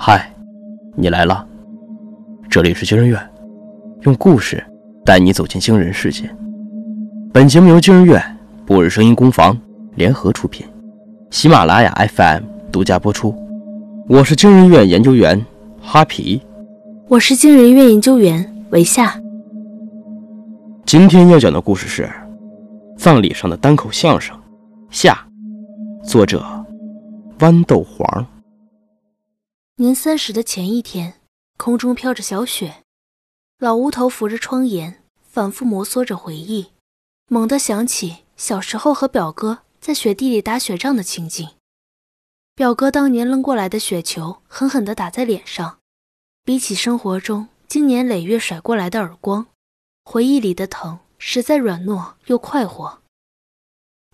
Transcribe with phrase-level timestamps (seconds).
[0.00, 0.32] 嗨，
[0.94, 1.44] 你来了，
[2.48, 3.20] 这里是惊人院，
[4.02, 4.64] 用故事
[5.04, 6.30] 带你走进惊人世界。
[7.32, 8.22] 本节目由惊人院、
[8.64, 9.58] 博日声音工坊
[9.96, 10.64] 联合出品，
[11.30, 13.34] 喜马拉雅 FM 独家播出。
[14.08, 15.44] 我是惊人院研究员
[15.82, 16.40] 哈皮，
[17.08, 19.20] 我是惊人院研究员维夏。
[20.86, 22.04] 今天要讲的故事是
[22.96, 24.36] 《葬礼上的单口相声》
[24.90, 25.18] 下，
[26.04, 26.40] 作者
[27.40, 28.24] 豌豆黄。
[29.80, 31.20] 年三十的前一天，
[31.56, 32.82] 空中飘着小雪，
[33.58, 36.72] 老乌头扶着窗沿，反复摩挲着回忆，
[37.28, 41.48] 猛地想起小时候和表哥在雪地里打雪仗的情景。
[42.56, 45.78] 表哥当年扔过来的雪球狠狠地打在脸上，
[46.42, 49.46] 比起生活中经年累月甩过来的耳光，
[50.02, 53.00] 回忆里的疼实在软糯又快活。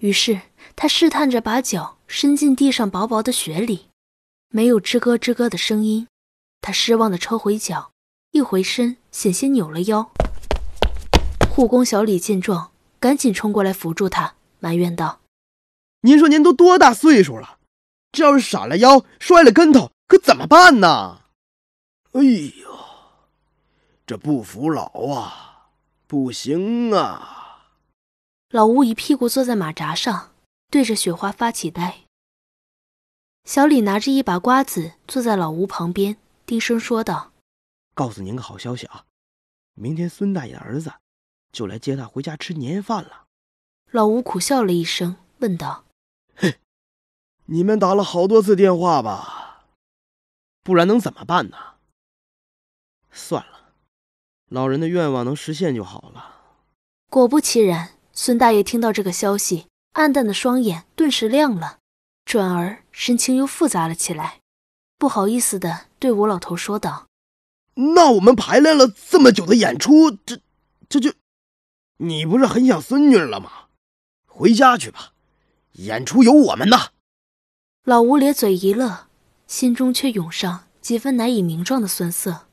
[0.00, 0.42] 于是
[0.76, 3.86] 他试探着把脚伸进地上薄薄的雪里。
[4.54, 6.06] 没有吱咯吱咯的声音，
[6.60, 7.90] 他失望地抽回脚，
[8.30, 10.12] 一回身，险些扭了腰。
[11.50, 15.18] 护工小李见状，赶紧冲过来扶住他，埋怨道
[16.02, 17.58] ：“您说您都多大岁数了，
[18.12, 21.22] 这要是闪了腰，摔了跟头，可怎么办呢？”
[22.14, 22.78] 哎呦，
[24.06, 25.70] 这不服老啊，
[26.06, 27.72] 不行啊！
[28.50, 30.30] 老吴一屁股坐在马扎上，
[30.70, 32.03] 对着雪花发起呆。
[33.44, 37.32] 小李拿着一把瓜子，坐在老吴旁边，低声说道
[37.94, 39.04] ：“告诉您个好消息啊，
[39.74, 40.92] 明天孙大爷的儿子
[41.52, 43.24] 就来接他回家吃年夜饭了。”
[43.92, 45.84] 老吴苦笑了一声，问道
[46.34, 46.58] ：“嘿，
[47.44, 49.66] 你们打了好多次电话吧？
[50.62, 51.56] 不然能怎么办呢？
[53.12, 53.74] 算了，
[54.48, 56.56] 老人的愿望能实现就好了。”
[57.10, 61.80] 果不其然，孙大爷听到这个消息，暗淡的双眼顿时亮了。
[62.24, 64.40] 转而神情又复杂了起来，
[64.98, 67.06] 不好意思的对吴老头说道
[67.94, 70.40] ：“那我们排练了这么久的演出，这
[70.88, 71.12] 这就……
[71.98, 73.66] 你不是很想孙女了吗？
[74.26, 75.12] 回家去吧，
[75.72, 76.88] 演出有我们呢。”
[77.84, 79.06] 老吴咧嘴一乐，
[79.46, 82.46] 心中却涌上几分难以名状的酸涩。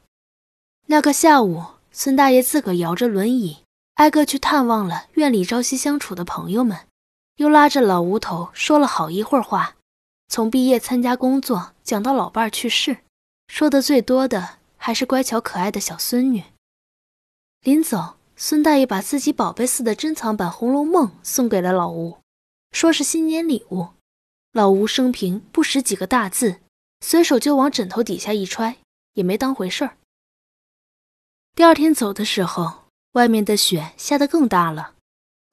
[0.88, 3.63] 那个下午，孙大爷自个摇着轮椅，
[3.95, 6.88] 挨个去探望了院里朝夕相处的朋友们。
[7.41, 9.75] 又拉着老吴头说了好一会儿话，
[10.28, 12.97] 从毕业参加工作讲到老伴儿去世，
[13.47, 16.44] 说的最多的还是乖巧可爱的小孙女。
[17.63, 22.19] 临走，孙大爷把自己宝贝似的珍藏版《红楼梦》送给了老吴，
[22.74, 23.88] 说是新年礼物。
[24.51, 26.57] 老吴生平不识几个大字，
[27.00, 28.78] 随手就往枕头底下一揣，
[29.13, 29.97] 也没当回事儿。
[31.56, 34.94] 第二天走的时候，外面的雪下得更大了，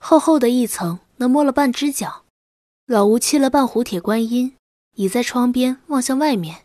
[0.01, 0.99] 厚厚的一层。
[1.19, 2.25] 能摸了半只脚，
[2.87, 4.57] 老吴沏了半壶铁观音，
[4.97, 6.65] 倚在窗边望向外面。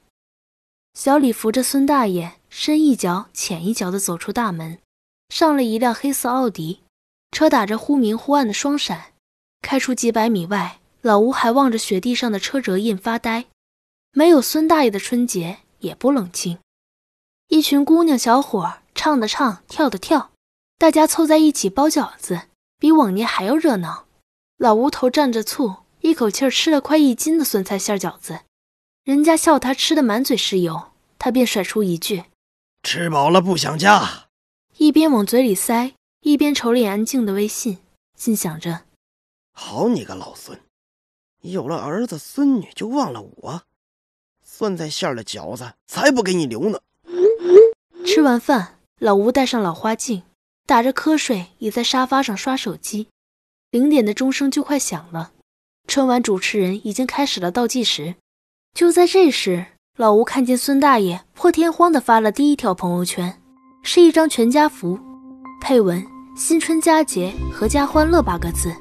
[0.93, 4.79] 小李扶着孙大爷，深一脚浅一脚地走出大门，
[5.29, 6.81] 上了一辆黑色奥迪，
[7.31, 9.13] 车打着忽明忽暗的双闪，
[9.61, 13.45] 开出几百米外，老吴还望着雪地上的车辙印发呆。
[14.11, 16.59] 没有孙大爷的春节也不冷清，
[17.47, 20.29] 一群姑娘小伙唱的唱，跳的跳，
[20.77, 22.43] 大家凑在一起包饺子，
[22.77, 24.05] 比往年还要热闹。
[24.63, 28.43] 老吴头蘸着醋，一口气吃了快一斤的酸菜馅饺子，
[29.03, 32.23] 人家笑他吃的满嘴是油，他便甩出一句
[32.81, 34.29] ：“吃饱了不想家。”
[34.79, 37.79] 一边往嘴里塞，一边瞅脸安静的微信，
[38.17, 38.85] 心想着
[39.51, 40.57] ：“好你个老孙，
[41.41, 43.63] 有了儿子孙女就忘了我，
[44.45, 46.79] 酸菜馅的饺子才不给你留呢。”
[48.07, 50.23] 吃完饭，老吴戴上老花镜，
[50.65, 53.09] 打着瞌睡倚在沙发上刷手机。
[53.73, 55.31] 零点的钟声就快响了，
[55.87, 58.13] 春晚主持人已经开始了倒计时。
[58.75, 59.65] 就在这时，
[59.97, 63.41] 老吴看见孙大爷破天荒地发了第一条朋友圈，
[63.81, 64.99] 是一张全家福，
[65.59, 66.05] 配文
[66.37, 68.71] “新春佳节，阖家欢乐”八个字。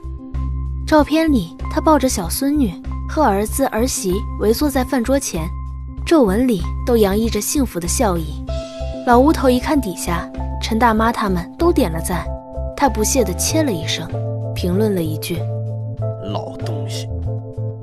[0.86, 2.70] 照片里，他抱着小孙女
[3.08, 5.48] 和儿子儿媳围坐在饭桌前，
[6.04, 8.44] 皱纹里都洋溢着幸福的笑意。
[9.06, 10.30] 老吴头一看底下，
[10.62, 12.26] 陈大妈他们都点了赞，
[12.76, 14.06] 他不屑地切了一声。
[14.54, 15.38] 评论了一句
[16.32, 17.08] ：“老东西，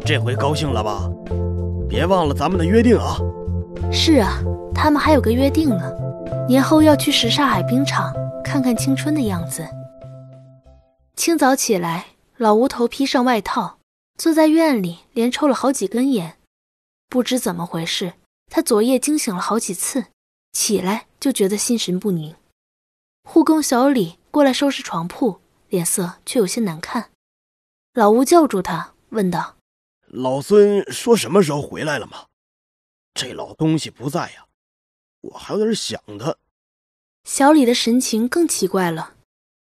[0.06, 1.10] 这回高兴了吧？
[1.88, 3.18] 别忘了咱们的约定啊！”
[3.92, 4.40] 是啊，
[4.74, 5.92] 他们还有个约定呢，
[6.48, 8.14] 年后要去什刹海冰场
[8.44, 9.68] 看看青春的样子。
[11.16, 12.08] 清早起来，
[12.38, 13.78] 老吴头披上外套，
[14.18, 16.36] 坐在院里连抽了好几根烟。
[17.10, 18.14] 不知怎么回事，
[18.50, 20.06] 他昨夜惊醒了好几次，
[20.54, 22.36] 起来就觉得心神不宁。
[23.28, 25.40] 护工小李过来收拾床铺。
[25.70, 27.12] 脸色却有些难看，
[27.94, 29.58] 老吴叫住他，问道
[30.08, 32.26] ：“老孙说什么时候回来了吗？
[33.14, 34.48] 这老东西不在呀，
[35.22, 36.36] 我还有点想他。
[37.24, 39.16] 小李的神情更奇怪了，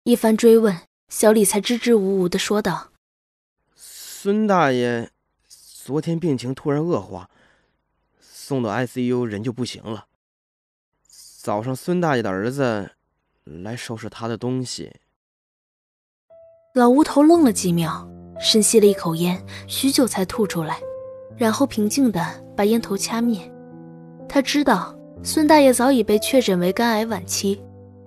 [0.04, 0.80] 一番追问，
[1.10, 2.92] 小李才支支吾吾的说道
[3.76, 5.10] ：“孙大爷
[5.46, 7.28] 昨天病情突然恶化，
[8.18, 10.06] 送到 ICU 人就不行了。
[11.06, 12.92] 早上孙大爷的儿子
[13.44, 14.94] 来收拾他的东西。”
[16.74, 18.08] 老吴头愣了几秒，
[18.40, 20.78] 深吸了一口烟，许久才吐出来，
[21.36, 22.26] 然后平静的
[22.56, 23.38] 把烟头掐灭。
[24.26, 24.94] 他知道。
[25.24, 27.62] 孙大爷早已被确诊为肝癌晚期，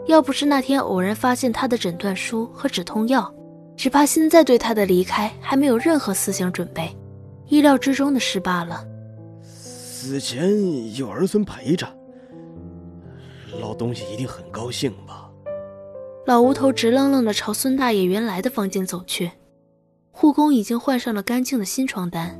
[0.06, 3.34] 要不是那天偶然发现他的诊断书和止痛药，
[3.78, 6.94] 只怕现在对他的离开还没有任何思想准备，
[7.48, 8.86] 意料之中的事罢了。
[9.44, 11.88] 死前有儿孙陪着，
[13.62, 15.25] 老东西一定很高兴吧？
[16.26, 19.32] 老吴头直愣愣地朝孙大爷原来的房间走去，
[20.12, 22.36] 护工已经换上了干净的新床单，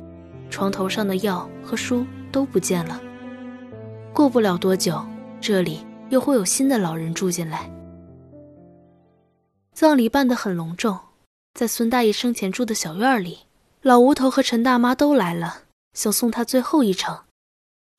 [0.50, 3.00] 床头上的药和书都不见了。
[4.12, 5.06] 过不了多久，
[5.40, 7.70] 这里又会有新的老人住进来。
[9.72, 10.98] 葬礼办得很隆重，
[11.54, 13.38] 在孙大爷生前住的小院里，
[13.82, 15.62] 老吴头和陈大妈都来了，
[15.94, 17.16] 想送他最后一程。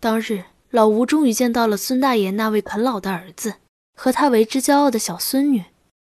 [0.02, 3.54] 当日，老吴终于见到了孙大爷那位啃老的儿子
[3.96, 5.64] 和他为之骄傲的小孙女。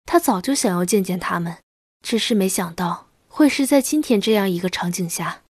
[0.04, 1.58] 他早就想要见见他们，
[2.02, 5.42] 只是没想到会是在今天这样一个场景下。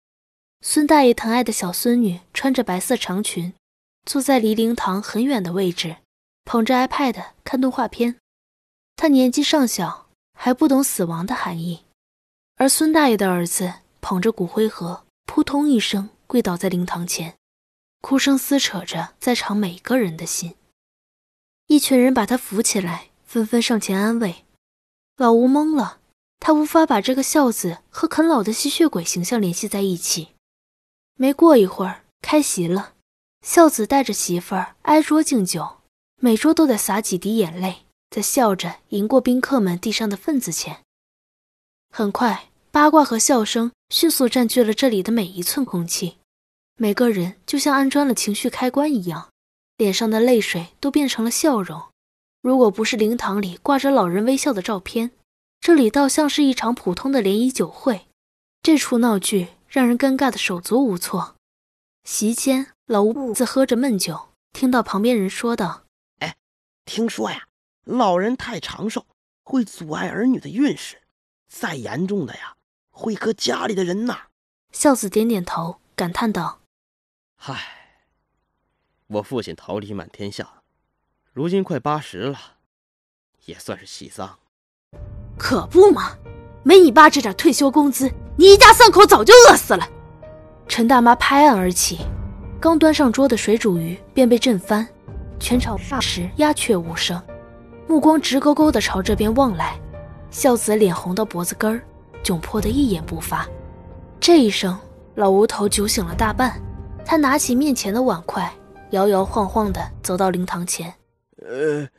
[0.61, 3.53] 孙大爷疼爱的小孙女穿着白色长裙。
[4.05, 5.95] 坐在离灵堂很远的位置，
[6.43, 8.17] 捧着 iPad 看动画片。
[8.97, 11.85] 他年纪尚小，还不懂死亡的含义。
[12.57, 17.35] 而孙大爷的儿子捧着骨灰盒，扑通一声跪倒在灵堂前，
[18.01, 20.55] 哭声撕扯着在场每个人的心。
[21.67, 24.45] 一群人把他扶起来，纷纷上前安慰。
[25.17, 25.97] 老吴懵了，
[26.39, 30.35] 他无法把这个孝子和啃老的吸血鬼形象联系在一起。
[31.15, 32.93] 没过一会儿，开席了。
[33.41, 35.77] 孝子带着媳妇儿挨桌敬酒，
[36.21, 40.83] 每桌都得洒几滴眼泪，在笑着赢过宾客们递上的份子钱。
[41.89, 46.17] 很快，八卦和笑声迅速占据了这里的每一寸空气，
[46.77, 49.29] 每个人就像安装了情绪开关一样，
[49.77, 51.81] 脸上的泪水都变成了笑容。
[52.43, 55.11] 如果不是灵堂里挂着老人微笑的照片，
[55.59, 58.07] 这里倒像是一场普通的联谊酒会。
[58.61, 61.35] 这出闹剧让人尴尬的手足无措。
[62.03, 62.67] 席间。
[62.85, 65.85] 老吴自喝着闷酒，听到旁边人说道
[66.19, 66.35] ：“哎，
[66.83, 67.47] 听说呀，
[67.85, 69.05] 老人太长寿
[69.45, 71.01] 会阻碍儿女的运势，
[71.47, 72.57] 再严重的呀，
[72.91, 74.27] 会和家里的人呐。”
[74.73, 76.59] 孝子点点头，感叹道
[77.47, 78.03] ：“唉，
[79.07, 80.62] 我父亲桃李满天下，
[81.33, 82.37] 如今快八十了，
[83.45, 84.37] 也算是喜丧。
[85.35, 86.11] 可不嘛，
[86.61, 88.07] 没你爸这点退休工资，
[88.37, 89.89] 你一家三口早就饿死了。”
[90.69, 92.05] 陈大妈拍案而起。
[92.59, 94.87] 刚端上桌的水煮鱼便被震翻，
[95.39, 97.19] 全场霎时鸦雀无声，
[97.87, 99.75] 目光直勾勾地朝这边望来。
[100.29, 101.81] 孝子脸红到脖子根儿，
[102.23, 103.47] 窘迫的一言不发。
[104.19, 104.79] 这一声，
[105.15, 106.61] 老吴头酒醒了大半，
[107.03, 108.49] 他拿起面前的碗筷，
[108.91, 110.93] 摇摇晃晃地走到灵堂前。
[111.45, 111.89] 呃，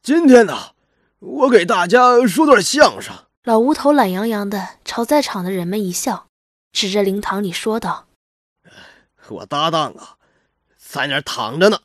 [0.00, 0.74] 今天呢，
[1.18, 3.12] 我给大家说段相声。
[3.42, 6.28] 老吴头懒洋洋的朝在场的人们一笑，
[6.70, 8.06] 指着灵堂里说道。
[9.28, 10.18] 我搭档啊，
[10.76, 11.80] 在那儿躺着呢，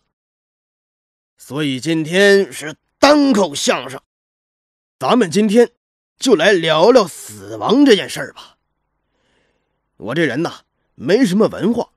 [1.37, 3.99] 所以今天是单口相声。
[4.99, 5.71] 咱们今天
[6.19, 8.57] 就来聊聊死亡这件事儿吧。
[9.97, 10.59] 我这人呐，
[10.93, 11.89] 没什么文化，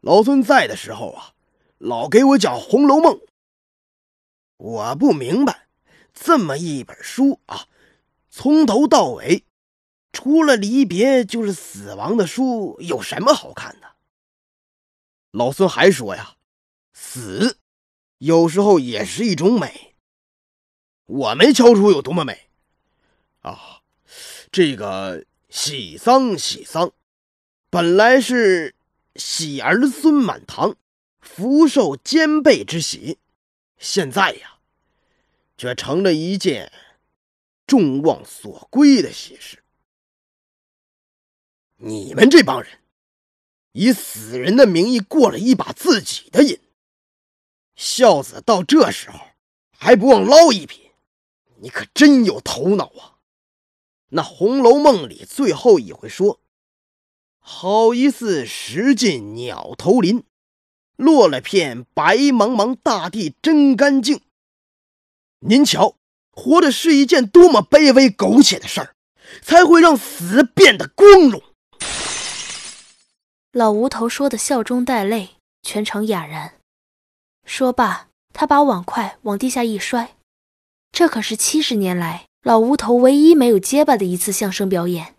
[0.00, 1.34] 老孙在的时候啊，
[1.76, 3.12] 老给我讲《红楼梦》。
[4.58, 5.68] 我不明白，
[6.12, 7.66] 这么一本书啊，
[8.28, 9.44] 从头到尾，
[10.12, 13.94] 除了离别就是死亡的书，有什么好看的？
[15.30, 16.36] 老孙还说呀，
[16.92, 17.58] 死
[18.18, 19.94] 有时候也是一种美。
[21.06, 22.50] 我没瞧出有多么美
[23.40, 23.82] 啊！
[24.50, 26.90] 这个喜丧喜丧，
[27.70, 28.74] 本来是
[29.14, 30.74] 喜儿孙满堂、
[31.20, 33.18] 福寿兼备之喜，
[33.78, 34.58] 现在呀，
[35.56, 36.72] 却成了一件
[37.66, 39.62] 众望所归的喜事。
[41.76, 42.80] 你们这帮人！
[43.72, 46.58] 以死人的名义过了一把自己的瘾，
[47.76, 49.20] 孝子到这时候
[49.70, 50.90] 还不忘捞一笔，
[51.60, 53.18] 你可真有头脑啊！
[54.08, 56.40] 那《红楼梦》里最后一回说
[57.38, 60.24] ：“好一似石尽鸟头林，
[60.98, 64.20] 落了片白茫茫大地真干净。”
[65.40, 65.94] 您瞧，
[66.32, 68.94] 活着是一件多么卑微苟且的事儿，
[69.40, 71.40] 才会让死变得光荣。
[73.52, 76.54] 老吴头说的笑中带泪，全场哑然。
[77.46, 80.16] 说罢，他把碗筷往地下一摔。
[80.90, 85.14] 这可是七十年来老吴头唯一没有结巴的一次相声表演。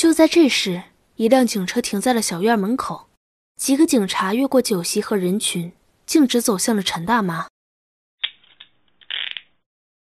[0.00, 0.84] 就在这时，
[1.16, 3.10] 一辆警车停在了小院门口，
[3.56, 5.74] 几个警察越过酒席和人群，
[6.06, 7.48] 径直走向了陈大妈。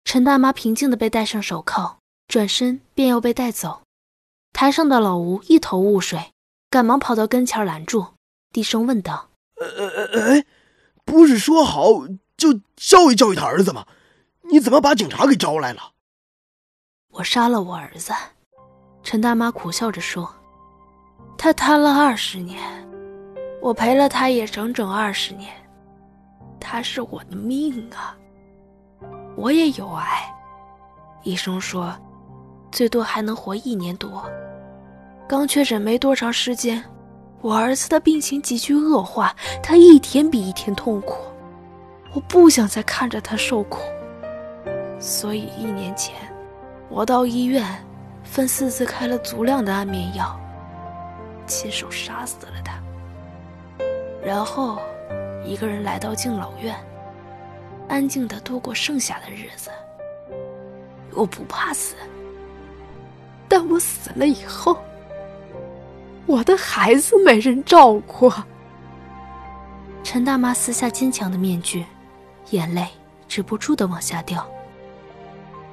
[0.04, 3.84] 陈大妈平静的被戴上手铐，转身便要被带走。
[4.52, 6.32] 台上的老吴一头雾水，
[6.68, 8.14] 赶忙跑到跟前拦住，
[8.50, 9.30] 低声问道
[9.62, 10.44] ：“呃呃呃，哎，
[11.04, 13.86] 不是说好就教育教育他儿子吗？
[14.50, 15.92] 你怎么把警察给招来了？”
[17.14, 18.12] 我杀了我儿子。
[19.04, 20.28] 陈大妈苦笑着说
[21.36, 22.58] ：“他贪了二十年，
[23.60, 25.52] 我陪了他也整整二十年，
[26.58, 28.16] 他是我的命啊！
[29.36, 30.34] 我也有癌，
[31.22, 31.94] 医生说，
[32.72, 34.24] 最多还能活一年多。”
[35.28, 36.82] 刚确诊没多长时间，
[37.42, 41.18] 我儿子的病情急剧恶化，他一天比一天痛苦。
[42.14, 43.80] 我不想再看着他受苦，
[44.98, 46.14] 所以一年前，
[46.88, 47.66] 我到医院
[48.24, 50.38] 分四次开了足量的安眠药，
[51.46, 52.74] 亲手杀死了他。
[54.24, 54.80] 然后，
[55.44, 56.74] 一个人来到敬老院，
[57.88, 59.70] 安静的度过剩下的日子。
[61.12, 61.94] 我不怕死，
[63.48, 64.76] 但我死了以后。
[66.26, 68.32] 我的孩子没人照顾。
[70.02, 71.84] 陈大妈撕下坚强的面具，
[72.50, 72.88] 眼泪
[73.28, 74.44] 止不住的往下掉。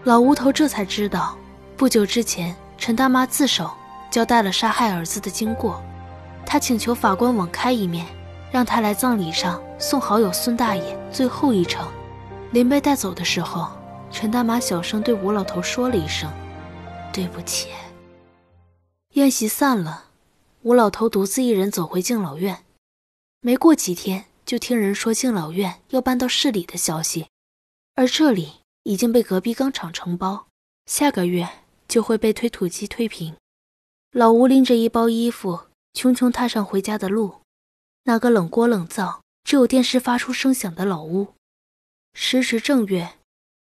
[0.03, 1.37] 老吴头这才知道，
[1.81, 3.71] 不久之前陈大妈自首
[4.11, 5.81] 交代了杀害儿子的经过。
[6.45, 8.05] 她请求法官网开一面，
[8.51, 11.91] 让她来葬礼上送好友孙大爷最后一程。
[12.51, 13.67] 临被带走的时候，
[14.11, 16.31] 陈大妈小声对吴老头说了一声
[17.11, 17.69] ：“对不起。”
[19.13, 20.03] 宴席散了。
[20.61, 22.63] 吴老头独自一人走回敬老院，
[23.41, 27.25] 没过几天就听人说敬老院要搬到市里的消息，
[27.95, 30.45] 而这里已经被隔壁钢厂承包，
[30.85, 31.49] 下个月
[31.91, 33.35] 就会被推土机推平。
[34.13, 35.59] 老吴拎着一包衣服，
[35.93, 37.41] 匆匆踏上回家的路。
[38.05, 41.33] 那个冷锅冷灶、只有电视发出声响的老屋，
[42.13, 43.15] 时值正月，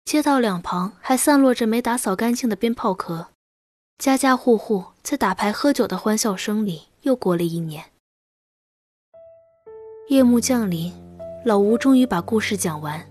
[0.05, 3.27] 街道两旁还散落着没打扫干净的鞭炮壳。
[3.99, 7.91] 家家户户在打牌喝酒的欢笑声里，又过了一年。
[10.09, 10.91] 夜幕降临，
[11.45, 13.07] 老吴终于把故事讲完。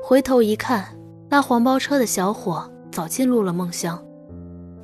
[0.00, 0.96] 回头一看，
[1.28, 4.00] 拉黄包车的小伙早进入了梦乡。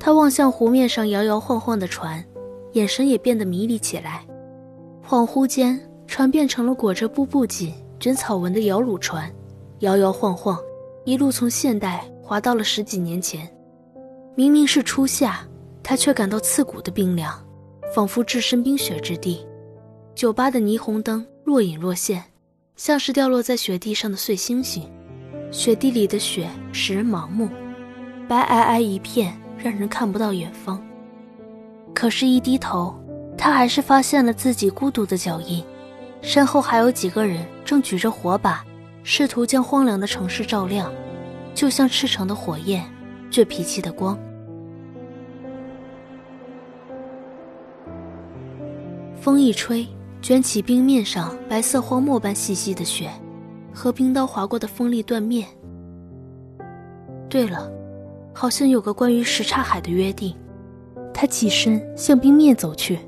[0.03, 2.25] 他望向湖面上摇摇晃晃的船，
[2.71, 4.25] 眼神也变得迷离起来。
[5.07, 9.31] 恍惚间，船变成了裹着布布锦、卷草纹的摇橹船，
[9.81, 10.57] 摇摇晃晃，
[11.05, 13.47] 一路从现代滑到了十几年前。
[14.33, 15.47] 明明是初夏，
[15.83, 17.31] 他却感到刺骨的冰凉，
[17.93, 19.45] 仿佛置身冰雪之地。
[20.15, 22.23] 酒吧的霓虹灯若隐若现，
[22.75, 24.89] 像是掉落在雪地上的碎星星。
[25.51, 27.47] 雪地里的雪使人盲目，
[28.27, 30.81] 白皑皑一片，让人看不到远方。
[31.93, 32.95] 可是，一低头，
[33.37, 35.63] 他还是发现了自己孤独的脚印，
[36.21, 38.63] 身后还有几个人正举着火把，
[39.03, 40.91] 试图将荒凉的城市照亮，
[41.53, 42.83] 就像赤诚的火焰。
[43.31, 44.19] 倔脾气的光，
[49.15, 49.87] 风一吹，
[50.21, 53.09] 卷起冰面上白色荒漠般细细的雪，
[53.73, 55.47] 和冰刀划过的锋利断面。
[57.29, 57.71] 对了，
[58.33, 60.35] 好像有个关于什刹海的约定。
[61.13, 62.99] 他起身向冰面走去。